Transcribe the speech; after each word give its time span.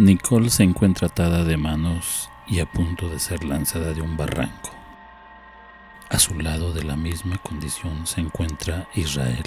Nicole 0.00 0.48
se 0.48 0.62
encuentra 0.62 1.08
atada 1.08 1.44
de 1.44 1.58
manos 1.58 2.30
y 2.46 2.60
a 2.60 2.64
punto 2.64 3.10
de 3.10 3.18
ser 3.18 3.44
lanzada 3.44 3.92
de 3.92 4.00
un 4.00 4.16
barranco. 4.16 4.70
A 6.08 6.18
su 6.18 6.38
lado 6.40 6.72
de 6.72 6.82
la 6.84 6.96
misma 6.96 7.36
condición 7.36 8.06
se 8.06 8.22
encuentra 8.22 8.88
Israel, 8.94 9.44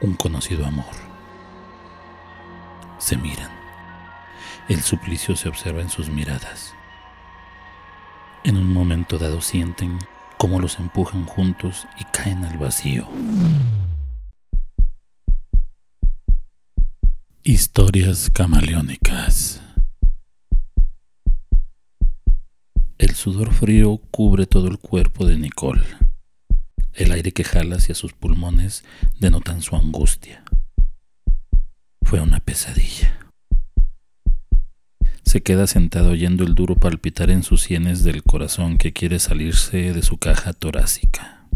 un 0.00 0.14
conocido 0.14 0.64
amor. 0.64 0.94
Se 2.96 3.18
miran. 3.18 3.50
El 4.70 4.80
suplicio 4.80 5.36
se 5.36 5.50
observa 5.50 5.82
en 5.82 5.90
sus 5.90 6.08
miradas. 6.08 6.72
En 8.42 8.56
un 8.56 8.72
momento 8.72 9.18
dado 9.18 9.42
sienten 9.42 9.98
cómo 10.38 10.60
los 10.60 10.78
empujan 10.78 11.26
juntos 11.26 11.86
y 11.98 12.04
caen 12.04 12.42
al 12.46 12.56
vacío. 12.56 13.06
Historias 17.48 18.28
camaleónicas. 18.28 19.62
El 22.98 23.14
sudor 23.14 23.54
frío 23.54 23.98
cubre 24.10 24.46
todo 24.46 24.66
el 24.66 24.78
cuerpo 24.78 25.24
de 25.24 25.38
Nicole. 25.38 25.84
El 26.92 27.12
aire 27.12 27.30
que 27.30 27.44
jala 27.44 27.76
hacia 27.76 27.94
sus 27.94 28.14
pulmones 28.14 28.82
denotan 29.20 29.62
su 29.62 29.76
angustia. 29.76 30.42
Fue 32.02 32.20
una 32.20 32.40
pesadilla. 32.40 33.30
Se 35.22 35.40
queda 35.40 35.68
sentado 35.68 36.10
oyendo 36.10 36.42
el 36.42 36.56
duro 36.56 36.74
palpitar 36.74 37.30
en 37.30 37.44
sus 37.44 37.62
sienes 37.62 38.02
del 38.02 38.24
corazón 38.24 38.76
que 38.76 38.92
quiere 38.92 39.20
salirse 39.20 39.92
de 39.92 40.02
su 40.02 40.18
caja 40.18 40.52
torácica. 40.52 41.48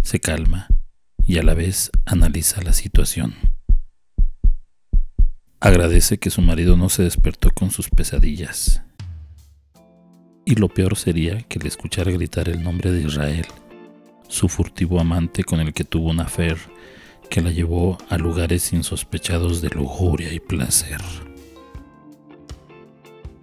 Se 0.00 0.18
calma 0.18 0.66
y 1.26 1.36
a 1.36 1.42
la 1.42 1.52
vez 1.52 1.90
analiza 2.06 2.62
la 2.62 2.72
situación. 2.72 3.34
Agradece 5.60 6.18
que 6.18 6.30
su 6.30 6.40
marido 6.40 6.76
no 6.76 6.88
se 6.88 7.02
despertó 7.02 7.50
con 7.50 7.72
sus 7.72 7.90
pesadillas. 7.90 8.82
Y 10.44 10.54
lo 10.54 10.68
peor 10.68 10.96
sería 10.96 11.42
que 11.42 11.58
le 11.58 11.66
escuchara 11.66 12.12
gritar 12.12 12.48
el 12.48 12.62
nombre 12.62 12.92
de 12.92 13.02
Israel, 13.02 13.46
su 14.28 14.48
furtivo 14.48 15.00
amante 15.00 15.42
con 15.42 15.58
el 15.58 15.72
que 15.72 15.82
tuvo 15.82 16.10
una 16.10 16.24
affair 16.24 16.58
que 17.28 17.40
la 17.40 17.50
llevó 17.50 17.98
a 18.08 18.18
lugares 18.18 18.72
insospechados 18.72 19.60
de 19.60 19.70
lujuria 19.70 20.32
y 20.32 20.38
placer. 20.38 21.00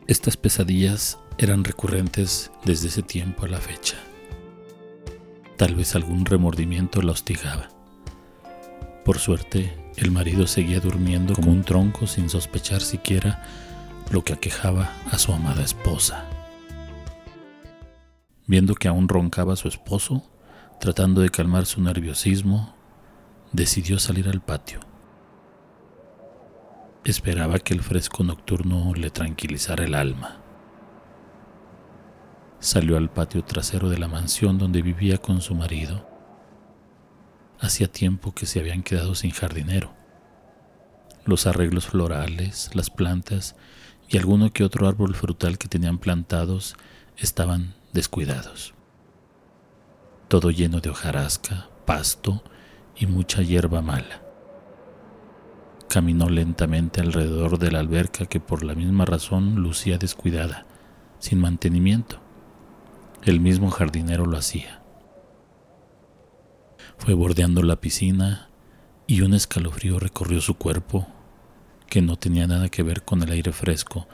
Estas 0.08 0.38
pesadillas 0.38 1.20
eran 1.38 1.66
recurrentes 1.66 2.50
desde 2.64 2.88
ese 2.88 3.04
tiempo 3.04 3.44
a 3.44 3.50
la 3.50 3.60
fecha. 3.60 3.98
Tal 5.58 5.76
vez 5.76 5.96
algún 5.96 6.26
remordimiento 6.26 7.02
la 7.02 7.12
hostigaba. 7.12 7.68
Por 9.04 9.20
suerte, 9.20 9.85
el 9.98 10.12
marido 10.12 10.48
seguía 10.48 10.80
durmiendo 10.80 11.34
como 11.34 11.52
un 11.52 11.64
tronco 11.64 12.08
sin 12.08 12.30
sospechar 12.30 12.82
siquiera 12.82 13.44
lo 14.12 14.24
que 14.24 14.34
aquejaba 14.34 14.92
a 15.12 15.18
su 15.18 15.34
amada 15.34 15.64
esposa. 15.64 16.26
Viendo 18.48 18.76
que 18.76 18.88
aún 18.88 19.08
roncaba 19.08 19.56
su 19.56 19.68
esposo, 19.68 20.24
tratando 20.80 21.22
de 21.22 21.30
calmar 21.30 21.66
su 21.66 21.82
nerviosismo, 21.82 22.76
decidió 23.52 23.98
salir 24.00 24.28
al 24.30 24.42
patio 24.42 24.80
Esperaba 27.06 27.60
que 27.60 27.76
el 27.76 27.84
fresco 27.84 28.24
nocturno 28.24 28.92
le 28.96 29.12
tranquilizara 29.12 29.86
el 29.86 29.94
alma. 29.94 30.38
Salió 32.58 32.98
al 32.98 33.12
patio 33.12 33.44
trasero 33.44 33.90
de 33.90 34.00
la 34.00 34.08
mansión 34.08 34.58
donde 34.58 34.82
vivía 34.82 35.20
con 35.20 35.40
su 35.40 35.54
marido. 35.54 36.15
Hacía 37.60 37.88
tiempo 37.88 38.34
que 38.34 38.46
se 38.46 38.60
habían 38.60 38.84
quedado 38.84 39.16
sin 39.16 39.32
jardinero. 39.32 39.94
Los 41.26 41.48
arreglos 41.48 41.88
florales, 41.88 42.70
las 42.74 42.90
plantas 42.90 43.56
y 44.10 44.18
alguno 44.18 44.52
que 44.52 44.64
otro 44.64 44.88
árbol 44.88 45.16
frutal 45.16 45.58
que 45.58 45.68
tenían 45.68 45.98
plantados 45.98 46.76
estaban 47.18 47.76
descuidados. 47.94 48.74
Todo 50.28 50.52
lleno 50.52 50.82
de 50.82 50.90
hojarasca, 50.90 51.70
pasto 51.86 52.44
y 52.96 53.08
mucha 53.08 53.42
hierba 53.42 53.82
mala. 53.82 54.22
Caminó 55.88 56.30
lentamente 56.30 57.00
alrededor 57.00 57.58
de 57.58 57.72
la 57.72 57.80
alberca 57.80 58.26
que 58.26 58.40
por 58.40 58.64
la 58.64 58.76
misma 58.76 59.06
razón 59.06 59.56
lucía 59.56 59.98
descuidada, 59.98 60.66
sin 61.20 61.40
mantenimiento. 61.40 62.20
El 63.24 63.40
mismo 63.40 63.72
jardinero 63.72 64.26
lo 64.26 64.38
hacía. 64.38 64.85
Fue 66.98 67.14
bordeando 67.14 67.62
la 67.62 67.82
piscina 67.82 68.50
y 69.08 69.22
un 69.22 69.34
escalofrío 69.34 70.00
recorrió 70.00 70.42
su 70.42 70.56
cuerpo 70.56 71.08
que 71.88 72.02
no 72.02 72.18
tenía 72.18 72.48
nada 72.48 72.70
que 72.70 72.84
ver 72.84 73.04
con 73.04 73.22
el 73.22 73.32
aire 73.32 73.52
fresco 73.52 74.08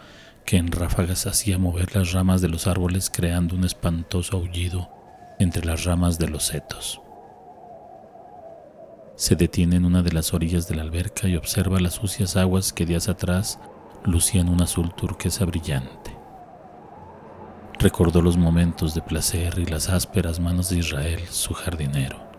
que 0.46 0.58
en 0.58 0.72
ráfagas 0.72 1.28
hacía 1.28 1.58
mover 1.58 1.96
las 1.96 2.12
ramas 2.12 2.42
de 2.42 2.50
los 2.50 2.68
árboles 2.68 3.10
creando 3.10 3.56
un 3.56 3.64
espantoso 3.64 4.38
aullido 4.38 4.90
entre 5.40 5.66
las 5.66 5.86
ramas 5.86 6.20
de 6.20 6.28
los 6.28 6.44
setos. 6.48 7.02
Se 9.16 9.36
detiene 9.36 9.76
en 9.76 9.86
una 9.86 10.02
de 10.02 10.12
las 10.12 10.34
orillas 10.34 10.68
de 10.68 10.76
la 10.76 10.82
alberca 10.82 11.28
y 11.28 11.36
observa 11.36 11.80
las 11.80 11.94
sucias 11.94 12.36
aguas 12.36 12.74
que 12.74 12.86
días 12.86 13.08
atrás 13.08 13.60
lucían 14.04 14.50
un 14.50 14.62
azul 14.62 14.94
turquesa 14.96 15.46
brillante. 15.46 16.18
Recordó 17.80 18.22
los 18.22 18.38
momentos 18.38 18.94
de 18.94 19.02
placer 19.02 19.58
y 19.60 19.66
las 19.66 19.90
ásperas 19.90 20.40
manos 20.40 20.70
de 20.70 20.78
Israel, 20.78 21.22
su 21.30 21.54
jardinero. 21.54 22.31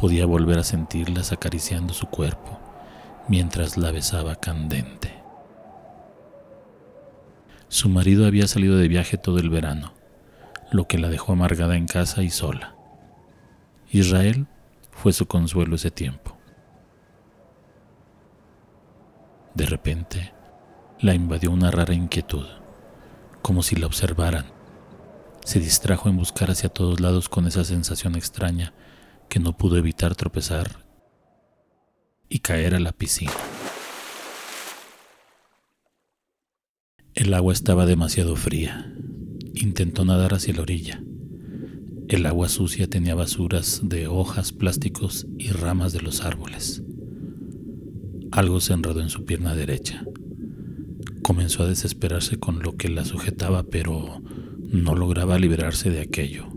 Podía 0.00 0.24
volver 0.24 0.58
a 0.58 0.64
sentirlas 0.64 1.30
acariciando 1.30 1.92
su 1.92 2.06
cuerpo 2.06 2.58
mientras 3.28 3.76
la 3.76 3.92
besaba 3.92 4.34
candente. 4.36 5.12
Su 7.68 7.90
marido 7.90 8.26
había 8.26 8.48
salido 8.48 8.78
de 8.78 8.88
viaje 8.88 9.18
todo 9.18 9.38
el 9.38 9.50
verano, 9.50 9.92
lo 10.72 10.88
que 10.88 10.98
la 10.98 11.08
dejó 11.10 11.32
amargada 11.32 11.76
en 11.76 11.86
casa 11.86 12.22
y 12.22 12.30
sola. 12.30 12.74
Israel 13.90 14.46
fue 14.90 15.12
su 15.12 15.26
consuelo 15.26 15.76
ese 15.76 15.90
tiempo. 15.90 16.34
De 19.54 19.66
repente, 19.66 20.32
la 20.98 21.14
invadió 21.14 21.50
una 21.50 21.70
rara 21.70 21.92
inquietud, 21.92 22.46
como 23.42 23.62
si 23.62 23.76
la 23.76 23.86
observaran. 23.86 24.46
Se 25.44 25.60
distrajo 25.60 26.08
en 26.08 26.16
buscar 26.16 26.50
hacia 26.50 26.70
todos 26.70 27.00
lados 27.00 27.28
con 27.28 27.46
esa 27.46 27.64
sensación 27.64 28.14
extraña 28.14 28.72
que 29.30 29.40
no 29.40 29.56
pudo 29.56 29.78
evitar 29.78 30.14
tropezar 30.14 30.84
y 32.28 32.40
caer 32.40 32.74
a 32.74 32.80
la 32.80 32.92
piscina. 32.92 33.32
El 37.14 37.32
agua 37.32 37.54
estaba 37.54 37.86
demasiado 37.86 38.36
fría. 38.36 38.94
Intentó 39.54 40.04
nadar 40.04 40.34
hacia 40.34 40.54
la 40.54 40.62
orilla, 40.62 41.02
el 42.10 42.26
agua 42.26 42.48
sucia 42.48 42.90
tenía 42.90 43.14
basuras 43.14 43.82
de 43.84 44.08
hojas, 44.08 44.50
plásticos 44.50 45.28
y 45.38 45.50
ramas 45.50 45.92
de 45.92 46.00
los 46.00 46.22
árboles. 46.22 46.82
Algo 48.32 48.60
se 48.60 48.72
enredó 48.72 49.00
en 49.00 49.10
su 49.10 49.24
pierna 49.24 49.54
derecha. 49.54 50.04
Comenzó 51.22 51.62
a 51.62 51.68
desesperarse 51.68 52.36
con 52.40 52.64
lo 52.64 52.76
que 52.76 52.88
la 52.88 53.04
sujetaba, 53.04 53.62
pero 53.62 54.24
no 54.58 54.96
lograba 54.96 55.38
liberarse 55.38 55.90
de 55.90 56.00
aquello. 56.00 56.49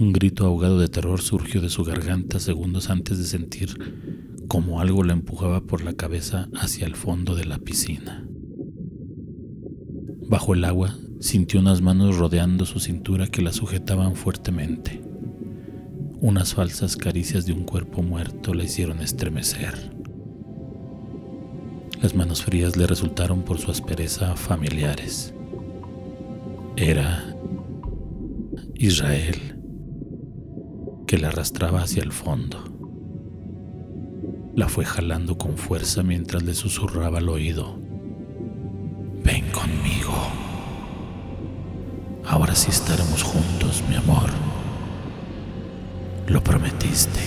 Un 0.00 0.12
grito 0.12 0.46
ahogado 0.46 0.78
de 0.78 0.88
terror 0.88 1.20
surgió 1.20 1.60
de 1.60 1.68
su 1.68 1.84
garganta 1.84 2.38
segundos 2.40 2.90
antes 2.90 3.18
de 3.18 3.24
sentir 3.24 3.76
como 4.48 4.80
algo 4.80 5.02
la 5.04 5.12
empujaba 5.12 5.60
por 5.60 5.82
la 5.82 5.92
cabeza 5.92 6.48
hacia 6.54 6.86
el 6.86 6.96
fondo 6.96 7.34
de 7.34 7.44
la 7.44 7.58
piscina. 7.58 8.26
Bajo 10.28 10.54
el 10.54 10.64
agua 10.64 10.94
Sintió 11.20 11.58
unas 11.58 11.82
manos 11.82 12.16
rodeando 12.16 12.64
su 12.64 12.78
cintura 12.78 13.26
que 13.26 13.42
la 13.42 13.52
sujetaban 13.52 14.14
fuertemente. 14.14 15.02
Unas 16.20 16.54
falsas 16.54 16.96
caricias 16.96 17.44
de 17.44 17.52
un 17.52 17.64
cuerpo 17.64 18.02
muerto 18.02 18.54
la 18.54 18.62
hicieron 18.62 19.00
estremecer. 19.00 19.96
Las 22.00 22.14
manos 22.14 22.44
frías 22.44 22.76
le 22.76 22.86
resultaron 22.86 23.42
por 23.42 23.58
su 23.58 23.72
aspereza 23.72 24.36
familiares. 24.36 25.34
Era 26.76 27.34
Israel 28.76 29.57
que 31.08 31.16
la 31.16 31.28
arrastraba 31.28 31.80
hacia 31.80 32.02
el 32.02 32.12
fondo. 32.12 32.62
La 34.54 34.68
fue 34.68 34.84
jalando 34.84 35.38
con 35.38 35.56
fuerza 35.56 36.02
mientras 36.02 36.42
le 36.42 36.52
susurraba 36.52 37.16
al 37.16 37.30
oído. 37.30 37.78
Ven 39.24 39.50
conmigo. 39.50 40.12
Ahora 42.26 42.54
sí 42.54 42.70
estaremos 42.70 43.22
juntos, 43.22 43.82
mi 43.88 43.96
amor. 43.96 44.28
Lo 46.26 46.44
prometiste. 46.44 47.20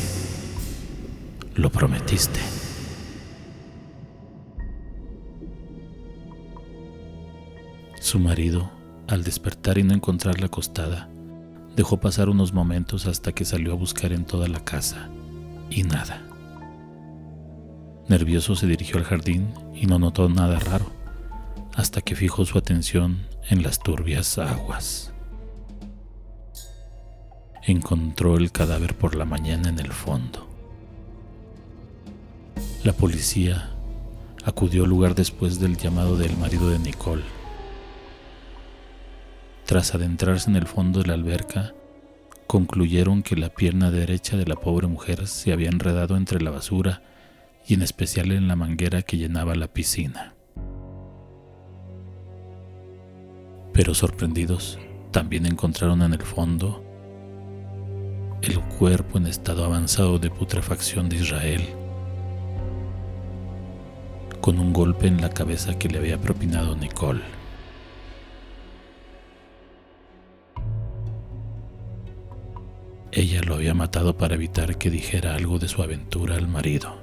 Lo 1.55 1.71
prometiste. 1.71 2.39
Su 7.99 8.19
marido, 8.19 8.69
al 9.07 9.23
despertar 9.23 9.79
y 9.79 9.83
no 9.83 9.95
encontrarla 9.95 10.45
acostada, 10.45 11.09
dejó 11.75 11.99
pasar 11.99 12.29
unos 12.29 12.53
momentos 12.53 13.05
hasta 13.05 13.31
que 13.31 13.45
salió 13.45 13.71
a 13.71 13.75
buscar 13.75 14.11
en 14.11 14.25
toda 14.25 14.47
la 14.47 14.63
casa 14.63 15.09
y 15.69 15.83
nada. 15.83 16.21
Nervioso 18.07 18.55
se 18.55 18.67
dirigió 18.67 18.97
al 18.97 19.05
jardín 19.05 19.53
y 19.73 19.85
no 19.85 19.97
notó 19.97 20.27
nada 20.27 20.59
raro, 20.59 20.91
hasta 21.75 22.01
que 22.01 22.15
fijó 22.15 22.45
su 22.45 22.57
atención 22.57 23.25
en 23.49 23.63
las 23.63 23.79
turbias 23.79 24.37
aguas. 24.37 25.13
Encontró 27.63 28.37
el 28.37 28.51
cadáver 28.51 28.97
por 28.97 29.15
la 29.15 29.25
mañana 29.25 29.69
en 29.69 29.79
el 29.79 29.91
fondo. 29.91 30.47
La 32.83 32.93
policía 32.93 33.71
acudió 34.43 34.83
al 34.83 34.89
lugar 34.89 35.13
después 35.13 35.59
del 35.59 35.77
llamado 35.77 36.17
del 36.17 36.35
marido 36.37 36.69
de 36.69 36.79
Nicole. 36.79 37.40
Tras 39.71 39.95
adentrarse 39.95 40.49
en 40.49 40.57
el 40.57 40.67
fondo 40.67 40.99
de 40.99 41.07
la 41.07 41.13
alberca, 41.13 41.73
concluyeron 42.45 43.23
que 43.23 43.37
la 43.37 43.47
pierna 43.47 43.89
derecha 43.89 44.35
de 44.35 44.45
la 44.45 44.57
pobre 44.57 44.87
mujer 44.87 45.27
se 45.27 45.53
había 45.53 45.69
enredado 45.69 46.17
entre 46.17 46.41
la 46.41 46.51
basura 46.51 47.01
y 47.65 47.75
en 47.75 47.81
especial 47.81 48.33
en 48.33 48.49
la 48.49 48.57
manguera 48.57 49.01
que 49.01 49.15
llenaba 49.15 49.55
la 49.55 49.69
piscina. 49.69 50.35
Pero 53.71 53.93
sorprendidos, 53.93 54.77
también 55.11 55.45
encontraron 55.45 56.01
en 56.01 56.15
el 56.15 56.21
fondo 56.21 56.83
el 58.41 58.59
cuerpo 58.77 59.19
en 59.19 59.27
estado 59.27 59.63
avanzado 59.63 60.19
de 60.19 60.29
putrefacción 60.29 61.07
de 61.07 61.15
Israel, 61.15 61.61
con 64.41 64.59
un 64.59 64.73
golpe 64.73 65.07
en 65.07 65.21
la 65.21 65.29
cabeza 65.29 65.79
que 65.79 65.87
le 65.87 65.99
había 65.99 66.17
propinado 66.17 66.75
Nicole. 66.75 67.40
Había 73.61 73.73
matado 73.75 74.17
para 74.17 74.33
evitar 74.33 74.79
que 74.79 74.89
dijera 74.89 75.35
algo 75.35 75.59
de 75.59 75.67
su 75.67 75.83
aventura 75.83 76.35
al 76.35 76.47
marido. 76.47 76.95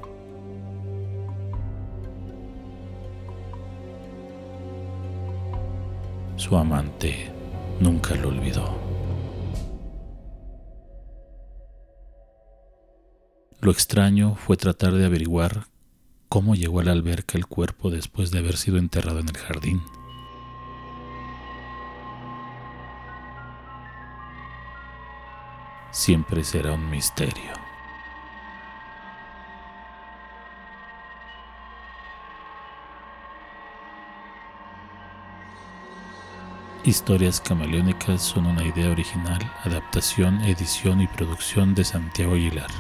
Su 6.35 6.57
amante 6.57 7.31
nunca 7.79 8.17
lo 8.17 8.31
olvidó. 8.31 8.77
Lo 13.61 13.71
extraño 13.71 14.35
fue 14.35 14.57
tratar 14.57 14.95
de 14.95 15.07
averiguar 15.07 15.67
cómo 16.29 16.57
llegó 16.57 16.81
a 16.81 16.85
la 16.85 16.91
alberca 16.91 17.39
el 17.39 17.47
cuerpo 17.47 17.93
después 17.93 18.33
de 18.33 18.41
haber 18.41 18.57
sido 18.57 18.79
enterrado 18.79 19.21
en 19.21 19.29
el 19.29 19.37
jardín. 19.37 19.81
Siempre 25.91 26.45
será 26.45 26.73
un 26.73 26.91
misterio. 26.91 27.53
Historias 36.85 37.41
camaleónicas 37.41 38.23
son 38.23 38.47
una 38.47 38.65
idea 38.65 38.91
original, 38.91 39.41
adaptación, 39.65 40.41
edición 40.43 41.01
y 41.01 41.07
producción 41.07 41.75
de 41.75 41.85
Santiago 41.85 42.35
Aguilar. 42.35 42.71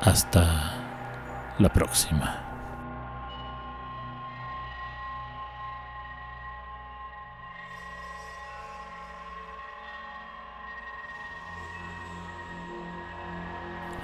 Hasta 0.00 0.74
la 1.58 1.72
próxima. 1.72 2.47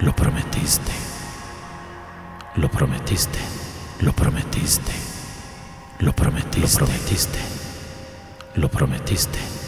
Lo 0.05 0.13
prometiste. 0.13 0.91
Lo 2.57 2.69
prometiste. 2.69 3.39
Lo 4.01 4.13
prometiste. 4.13 4.91
Lo 5.97 6.13
prometiste. 6.13 6.61
Lo 6.61 6.77
prometiste. 6.77 7.39
Lo 8.53 8.69
prometiste. 8.69 9.64